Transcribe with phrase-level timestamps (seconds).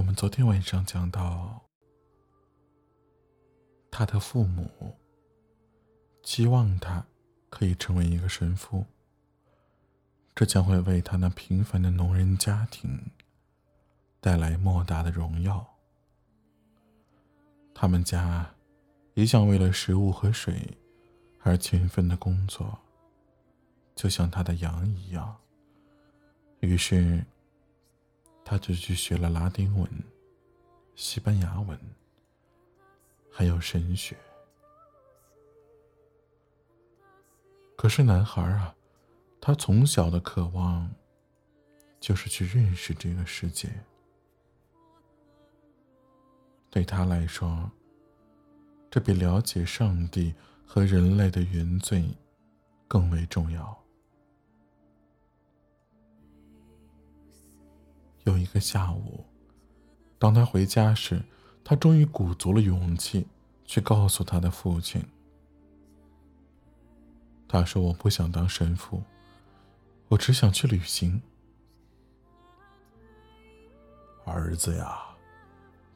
[0.00, 1.60] 我们昨天晚上讲到，
[3.90, 4.96] 他的父母
[6.22, 7.04] 期望他
[7.50, 8.86] 可以成为一个神父，
[10.34, 12.98] 这将会为他那平凡的农人家庭
[14.22, 15.68] 带来莫大的荣耀。
[17.74, 18.54] 他们家
[19.12, 20.78] 一向为了食物和水
[21.42, 22.78] 而勤奋的工作，
[23.94, 25.36] 就像他的羊一样。
[26.60, 27.22] 于是。
[28.44, 29.88] 他就去学了拉丁文、
[30.94, 31.78] 西班牙文，
[33.30, 34.16] 还有神学。
[37.76, 38.74] 可是男孩啊，
[39.40, 40.90] 他从小的渴望
[41.98, 43.70] 就是去认识这个世界。
[46.68, 47.70] 对他来说，
[48.90, 50.34] 这比了解上帝
[50.66, 52.04] 和人类的原罪
[52.86, 53.79] 更为重要。
[58.24, 59.24] 有一个下午，
[60.18, 61.22] 当他回家时，
[61.64, 63.26] 他终于鼓足了勇气
[63.64, 65.02] 去告诉他的父亲。
[67.48, 69.02] 他说：“我不想当神父，
[70.08, 71.20] 我只想去旅行。”
[74.26, 75.00] 儿子呀，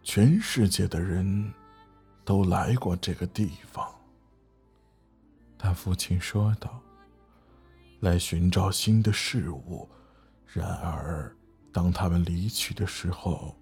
[0.02, 1.52] 全世界的人
[2.24, 3.94] 都来过这个地方。
[5.58, 6.80] 他父亲说道
[8.00, 9.88] ：“来寻找新的事物，
[10.46, 11.30] 然而……”
[11.74, 13.52] 当他们离去的时候，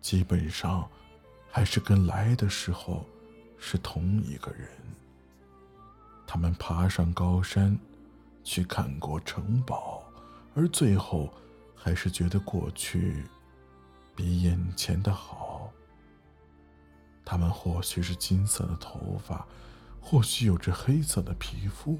[0.00, 0.88] 基本上
[1.50, 3.04] 还是跟来的时候
[3.58, 4.68] 是同一个人。
[6.28, 7.76] 他们爬上高山，
[8.44, 10.04] 去看过城堡，
[10.54, 11.28] 而最后
[11.74, 13.24] 还是觉得过去
[14.14, 15.72] 比眼前的好。
[17.24, 19.44] 他们或许是金色的头发，
[20.00, 21.98] 或许有着黑色的皮肤，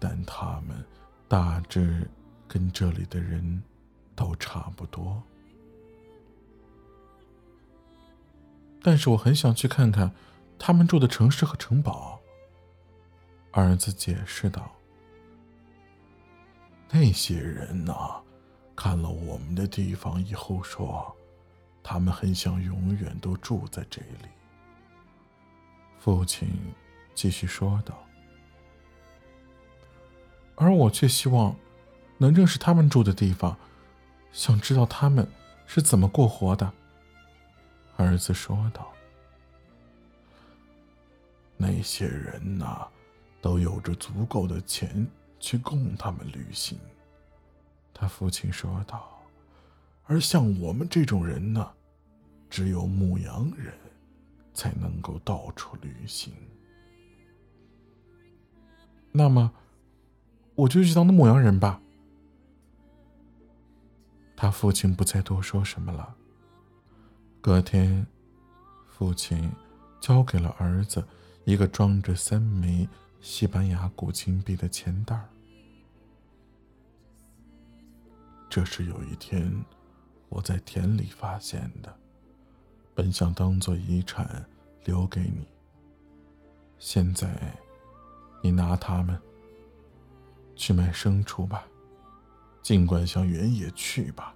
[0.00, 0.84] 但他们
[1.28, 2.10] 大致
[2.48, 3.62] 跟这里的人。
[4.20, 5.22] 都差不多，
[8.82, 10.12] 但是我很想去看看
[10.58, 12.20] 他们住的城市和城堡。
[13.52, 14.70] 儿子解释道
[16.92, 18.20] ：“那些人呐，
[18.76, 21.16] 看了我们的地方以后说，
[21.82, 24.28] 他们很想永远都住在这里。”
[25.98, 26.46] 父亲
[27.14, 28.06] 继续说道
[30.56, 31.56] ：“而我却希望
[32.18, 33.56] 能认识他们住的地方。”
[34.32, 35.26] 想知道他们
[35.66, 36.72] 是怎么过活的，
[37.96, 38.90] 儿子说道。
[41.56, 42.86] 那些人呐，
[43.40, 45.06] 都有着足够的钱
[45.38, 46.78] 去供他们旅行，
[47.92, 49.20] 他父亲说道。
[50.06, 51.70] 而像我们这种人呢，
[52.48, 53.74] 只有牧羊人，
[54.54, 56.32] 才能够到处旅行。
[59.12, 59.52] 那么，
[60.54, 61.80] 我就去当那牧羊人吧。
[64.40, 66.16] 他父亲不再多说什么了。
[67.42, 68.06] 隔天，
[68.86, 69.52] 父亲
[70.00, 71.06] 交给了儿子
[71.44, 72.88] 一个装着三枚
[73.20, 75.28] 西班牙古金币的钱袋儿。
[78.48, 79.62] 这是有一天
[80.30, 81.94] 我在田里发现的，
[82.94, 84.42] 本想当做遗产
[84.86, 85.46] 留给你。
[86.78, 87.54] 现在，
[88.42, 89.20] 你拿它们
[90.56, 91.66] 去买牲畜吧。
[92.62, 94.34] 尽管向原野去吧，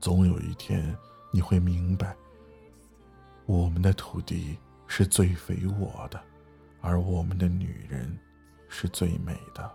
[0.00, 0.94] 总有一天
[1.32, 2.14] 你会明白，
[3.46, 6.20] 我们的土地是最肥沃的，
[6.80, 8.16] 而我们的女人
[8.68, 9.68] 是最美的。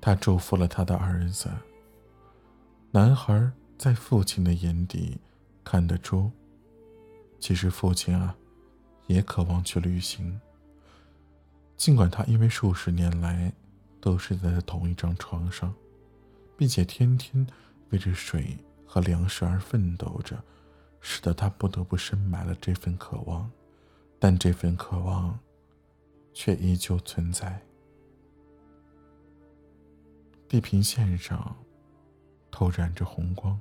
[0.00, 1.50] 他祝福了他的儿子。
[2.92, 5.20] 男孩在父亲的眼底
[5.64, 6.30] 看得出，
[7.40, 8.34] 其实父亲啊，
[9.08, 10.40] 也渴望去旅行。
[11.76, 13.52] 尽管他因为数十年来。
[14.06, 15.74] 都是在同一张床上，
[16.56, 17.44] 并且天天
[17.90, 18.56] 为着水
[18.86, 20.40] 和粮食而奋斗着，
[21.00, 23.50] 使得他不得不深埋了这份渴望，
[24.20, 25.36] 但这份渴望
[26.32, 27.60] 却依旧存在。
[30.46, 31.56] 地平线上
[32.48, 33.60] 透染着红光，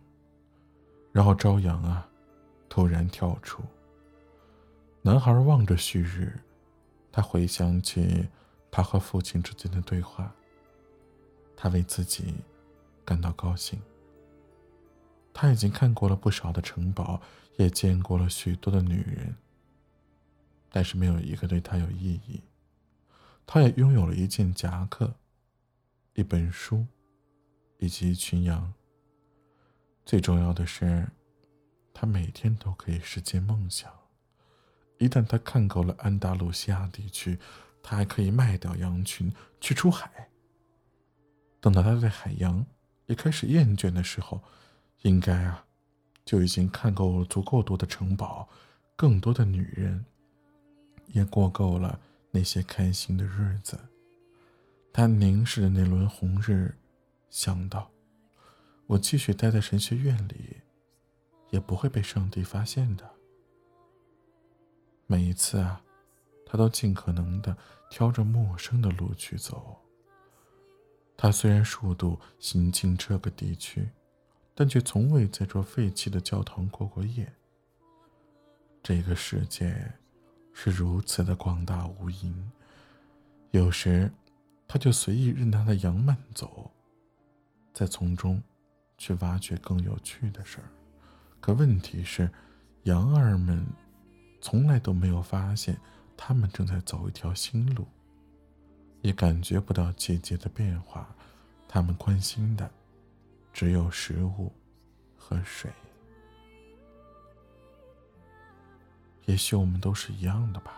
[1.12, 2.08] 然后朝阳啊，
[2.70, 3.64] 突然跳出。
[5.02, 6.40] 男孩望着旭日，
[7.12, 8.30] 他回想起。
[8.76, 10.36] 他和父亲之间的对话，
[11.56, 12.36] 他为自己
[13.06, 13.82] 感到高兴。
[15.34, 17.22] 他已经看过了不少的城堡，
[17.56, 19.34] 也见过了许多的女人，
[20.70, 22.42] 但是没有一个对他有意义。
[23.48, 25.16] 他也拥有了一件夹克、
[26.16, 26.86] 一本书，
[27.78, 28.74] 以及一群羊。
[30.06, 31.08] 最重要的是，
[31.94, 33.90] 他每天都可以实现梦想。
[34.98, 37.40] 一旦他看够了安达卢西亚地区，
[37.88, 40.28] 他还可以卖掉羊群去出海。
[41.62, 42.66] 等到他对海洋
[43.06, 44.42] 也开始厌倦的时候，
[45.04, 45.64] 应该啊
[46.26, 48.50] 就已经看够了足够多的城堡，
[48.96, 50.04] 更多的女人，
[51.10, 52.00] 也过够了
[52.32, 53.78] 那些开心的日子。
[54.92, 56.74] 他凝视着那轮红日，
[57.30, 57.92] 想到：
[58.88, 60.58] 我继续待在神学院里，
[61.52, 63.08] 也不会被上帝发现的。
[65.06, 65.84] 每一次啊，
[66.56, 67.58] 他都尽可能的
[67.90, 69.78] 挑着陌生的路去走。
[71.18, 73.90] 他虽然数度行进这个地区。
[74.58, 77.30] 但却从未在这废弃的教堂过过夜。
[78.82, 79.92] 这个世界
[80.54, 82.34] 是如此的广大无垠，
[83.52, 84.10] 有时
[84.66, 86.72] 他就随意任他的羊慢走，
[87.74, 88.42] 在从中
[88.98, 90.72] 去挖掘更有趣的事儿。
[91.42, 92.32] 可问题是，
[92.84, 93.62] 羊儿们
[94.40, 95.78] 从来都没有发现
[96.18, 97.88] 他们正在走一条新路，
[99.02, 101.08] 也感觉不到季节的变化。
[101.68, 102.70] 他们关心的。
[103.56, 104.52] 只有食物
[105.18, 105.72] 和水。
[109.28, 110.74] 也许我们都是一样的吧，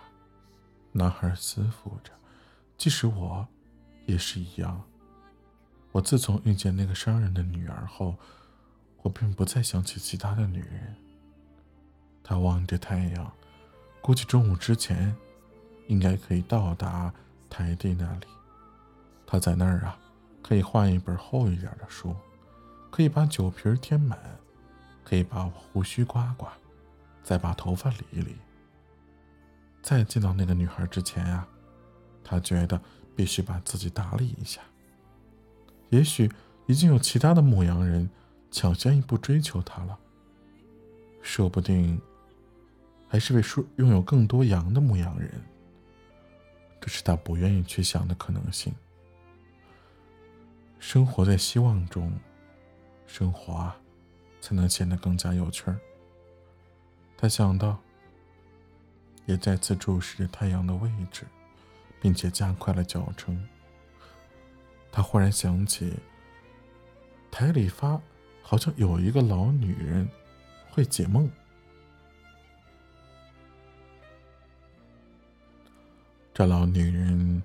[0.92, 2.12] 男孩思忖着。
[2.78, 3.48] 即使我，
[4.06, 4.80] 也是一样。
[5.92, 8.16] 我自从遇见那个商人的女儿后，
[9.02, 10.96] 我便不再想起其他的女人。
[12.24, 13.34] 他望着太阳，
[14.02, 15.16] 估计中午之前，
[15.88, 17.12] 应该可以到达
[17.50, 18.28] 台地那里。
[19.26, 19.98] 他在那儿啊，
[20.42, 22.16] 可以换一本厚一点的书。
[22.90, 24.18] 可以把酒瓶填满，
[25.04, 26.52] 可以把胡须刮刮，
[27.22, 28.36] 再把头发理一理。
[29.84, 31.48] 在见到那个女孩之前啊，
[32.24, 32.82] 他觉得
[33.16, 34.62] 必须把自己打理一下。
[35.90, 36.32] 也许
[36.66, 38.10] 已经有其他的牧羊人
[38.50, 40.00] 抢先一步追求他了，
[41.22, 42.02] 说不定
[43.08, 45.30] 还是位说拥有更多羊的牧羊人。
[46.88, 48.74] 是他不愿意去想的可能性。
[50.80, 52.12] 生活在希望中。
[53.10, 53.74] 生活，
[54.42, 55.80] 才能显得更加有趣儿。
[57.16, 57.80] 他想到，
[59.26, 61.24] 也再次注视着太阳的位置，
[62.02, 63.48] 并且加快了脚程。
[64.92, 65.94] 他忽然想起，
[67.32, 67.98] 台里发
[68.42, 70.08] 好像有一个老女人
[70.70, 71.32] 会解梦。
[76.38, 77.42] 这老女人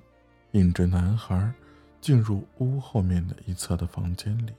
[0.51, 1.51] 引着男孩
[1.99, 4.53] 进入屋后面的一侧的房间里。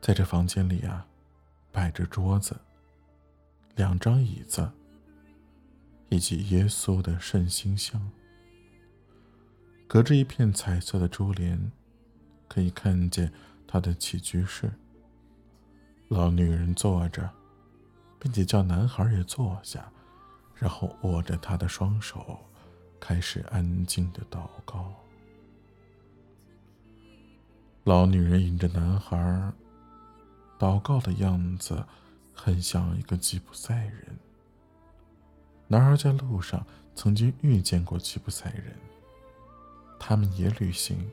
[0.00, 1.06] 在这房间里啊，
[1.70, 2.56] 摆着桌子、
[3.76, 4.68] 两张椅子，
[6.08, 8.10] 以及耶稣的圣心像。
[9.86, 11.70] 隔着一片彩色的珠帘，
[12.48, 13.32] 可以看见
[13.64, 14.68] 他的起居室。
[16.08, 17.30] 老女人坐着，
[18.18, 19.88] 并且叫男孩也坐下，
[20.56, 22.40] 然后握着他的双手，
[23.04, 24.94] 开始安静的祷告。
[27.82, 29.52] 老女人引着男孩。
[30.56, 31.84] 祷告的样子
[32.32, 34.16] 很像一个吉普赛人。
[35.66, 36.64] 男孩在路上
[36.94, 38.78] 曾经遇见过吉普赛人，
[39.98, 41.10] 他们也旅行，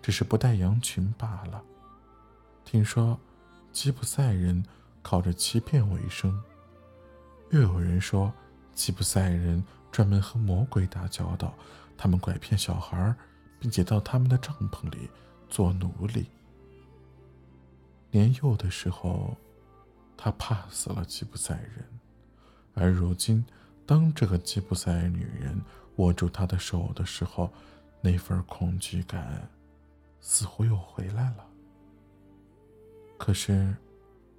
[0.00, 1.60] 只是不带羊群罢了。
[2.64, 3.18] 听说
[3.72, 4.64] 吉普赛人
[5.02, 6.40] 靠着欺骗为生，
[7.50, 8.32] 又有人说
[8.72, 9.64] 吉普赛人
[9.96, 11.54] 专门和魔鬼打交道，
[11.96, 13.16] 他们拐骗小孩，
[13.58, 15.08] 并且到他们的帐篷里
[15.48, 16.26] 做奴隶。
[18.10, 19.34] 年幼的时候，
[20.14, 21.86] 他怕死了吉普赛人，
[22.74, 23.42] 而如今，
[23.86, 25.58] 当这个吉普赛女人
[25.96, 27.50] 握住他的手的时候，
[28.02, 29.48] 那份恐惧感
[30.20, 31.46] 似乎又回来了。
[33.16, 33.74] 可是，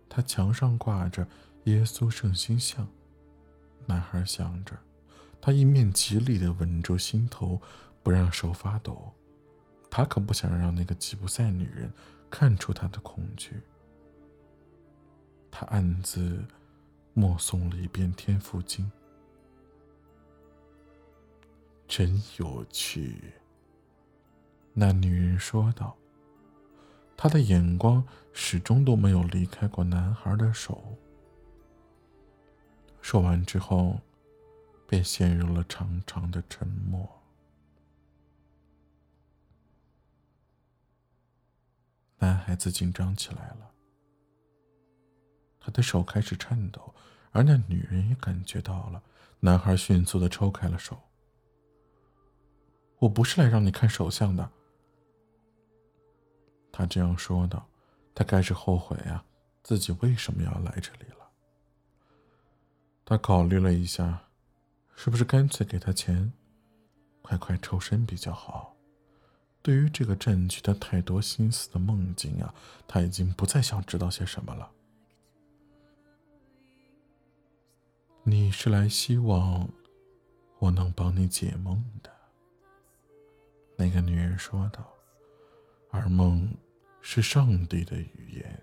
[0.08, 1.28] 他墙上挂着
[1.64, 2.88] 耶稣圣心像，
[3.88, 4.78] 男孩想着，
[5.42, 7.62] 他一面极力的稳住心头，
[8.04, 9.14] 不让手发抖，
[9.90, 11.92] 他可不想让那个吉普赛女人。
[12.30, 13.62] 看出他的恐惧，
[15.50, 16.44] 他暗自
[17.14, 18.86] 默诵了一遍《天父经》，
[21.88, 23.34] 真有趣。
[24.74, 25.96] 那女人说道，
[27.16, 30.84] 她的眼光始终都没有离开过男孩的手。
[33.02, 33.98] 说完之后，
[34.88, 37.08] 便陷入了长长的沉默。
[42.18, 43.72] 男孩子紧张起来了，
[45.60, 46.96] 他的手开始颤抖，
[47.32, 49.04] 而那女人也感觉到了。
[49.40, 50.98] 男孩迅速的抽开了手。
[52.98, 54.50] 我不是来让你看手相的，
[56.72, 57.68] 他这样说道。
[58.16, 59.24] 他开始后悔啊，
[59.62, 61.30] 自己为什么要来这里了。
[63.06, 64.27] 他考虑了一下，
[64.98, 66.34] 是不是干脆给他钱，
[67.22, 68.76] 快快抽身比较好。
[69.62, 72.54] 对于这个占据他太多心思的梦境啊，
[72.88, 74.72] 他已经不再想知道些什么了。
[78.24, 79.70] 你是来希望
[80.58, 82.10] 我能帮你解梦的。”
[83.78, 84.92] 那个女人说道
[85.92, 86.52] ，“而梦
[87.02, 88.60] 是上帝的语言。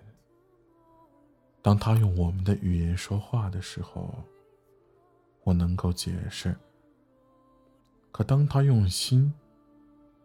[1.62, 4.12] 当他用我们的语言说话的时候，
[5.44, 6.52] 我能够解释；
[8.10, 9.32] 可当他用心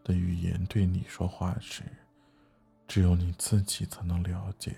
[0.04, 1.84] 的语言对你说话时，
[2.88, 4.76] 只有你自己才能了解。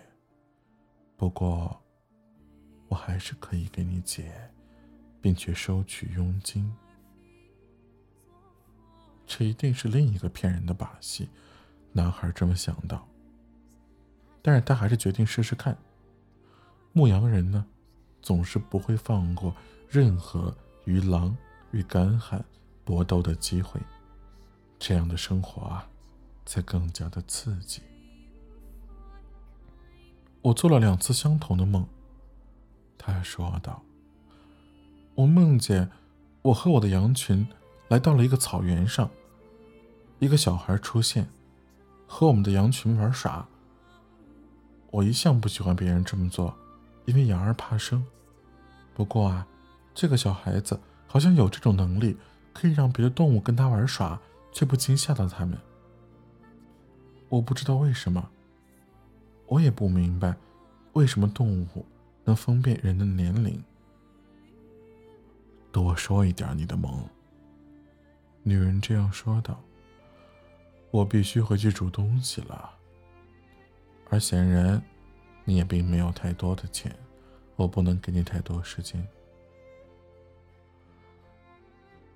[1.15, 1.79] 不过，
[2.87, 4.51] 我还是可以给你解，
[5.21, 6.69] 并且收取佣金。
[9.27, 11.29] 这一定是另一个骗人的把戏，
[11.93, 13.07] 男孩这么想到。
[14.41, 15.77] 但是他还是决定试试看。
[16.91, 17.65] 牧羊人呢，
[18.21, 19.55] 总是不会放过
[19.93, 20.55] 任何
[20.85, 21.35] 与狼
[21.71, 22.41] 与干旱
[22.85, 23.77] 搏斗的机会。
[24.79, 25.85] 这样的生活啊，
[26.45, 27.81] 才更加的刺激。
[30.41, 31.85] 我做了两次相同的梦。
[32.97, 33.83] 他说道
[35.13, 35.91] ：“我梦见
[36.41, 37.45] 我和我的羊群
[37.89, 39.11] 来到了一个草原上，
[40.19, 41.27] 一个小孩出现，
[42.07, 43.45] 和我们的羊群玩耍。
[44.89, 46.55] 我一向不喜欢别人这么做，
[47.03, 48.05] 因为羊儿怕生。
[48.93, 49.47] 不过啊，
[49.93, 52.17] 这个小孩子好像有这种能力，
[52.53, 54.19] 可以让别的动物跟他玩耍，
[54.51, 55.57] 却不惊吓到他们。
[57.29, 58.29] 我不知道为什么。”
[59.47, 60.33] 我也不明白，
[60.93, 61.85] 为什么动物
[62.23, 63.61] 能分辨人的年龄。
[65.73, 67.05] 多说一点你的梦。
[68.43, 69.61] 女人这样说道
[70.89, 72.71] ：“我必须回去煮东西了，
[74.09, 74.81] 而显然，
[75.43, 76.95] 你也并没有太多的钱，
[77.57, 79.05] 我不能给你太多时间。”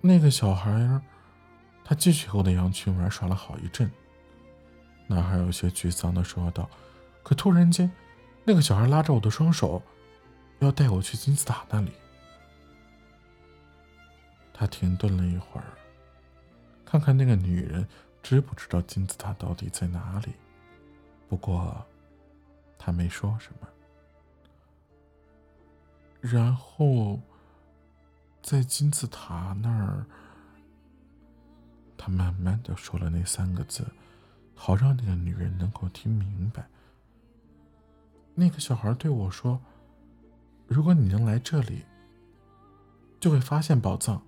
[0.06, 1.00] 那个小孩，
[1.84, 3.90] 他继续和我的羊群玩耍了好一阵。
[5.08, 6.68] 男孩有些沮丧的说道。
[7.22, 7.90] 可突然间，
[8.44, 9.82] 那个小孩拉着我的双手，
[10.60, 11.90] 要带我去金字塔那里。
[14.54, 15.66] 他停顿了一会儿，
[16.84, 17.84] 看看那个女人
[18.22, 20.34] 知不知道金字塔到底在哪里。
[21.28, 21.84] 不过，
[22.78, 23.68] 他没说什么。
[26.20, 27.18] 然后，
[28.46, 30.06] 在金字塔那儿，
[31.98, 33.84] 他慢慢的说了那三个字，
[34.54, 36.68] 好让那个女人能够听明白。
[38.36, 39.60] 那个小孩对我说
[40.68, 41.86] ：“如果你能来这里，
[43.18, 44.22] 就会发现宝藏。”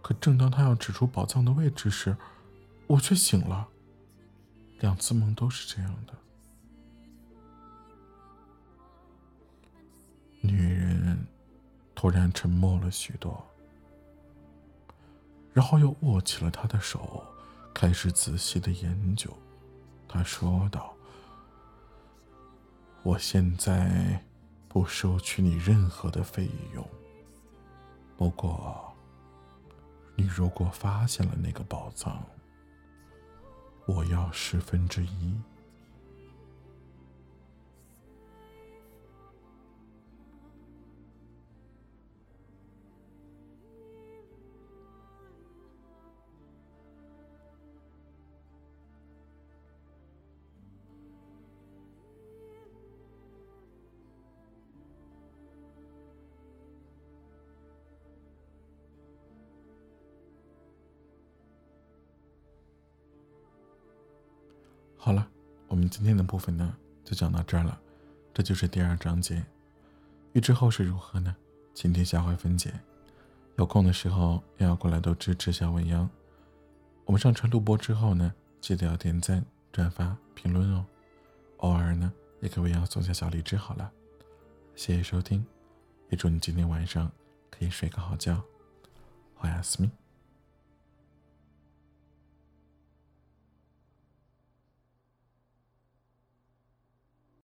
[0.00, 2.16] 可正当他要指出宝藏的位置时，
[2.86, 3.68] 我却醒了。
[4.80, 6.14] 两次梦都是这样的。
[10.40, 11.26] 女人
[11.94, 13.44] 突然沉默了许多，
[15.52, 17.24] 然后又握起了他的手，
[17.74, 19.30] 开始仔细的研究。
[20.06, 20.94] 他说道
[23.02, 24.22] ：“我现在
[24.68, 26.88] 不收取你任何的费用。
[28.16, 28.92] 不过，
[30.14, 32.24] 你如果发现了那个宝藏，
[33.86, 35.34] 我要十分之一。”
[65.00, 65.26] 好了，
[65.68, 67.80] 我们今天的部分呢就讲到这儿了，
[68.34, 69.46] 这就是第二章节。
[70.32, 71.34] 欲知后事如何呢？
[71.72, 72.74] 请听下回分解。
[73.56, 76.10] 有空的时候也要过来多支持小未央。
[77.04, 80.84] 我们上传录播之后呢，记得要点赞、转发、评论哦。
[81.58, 83.90] 偶尔呢，也给未央送下小荔枝好了。
[84.74, 85.46] 谢谢收听，
[86.10, 87.10] 也祝你今天晚上
[87.50, 88.42] 可以睡个好觉。
[89.36, 89.88] 好呀，思密。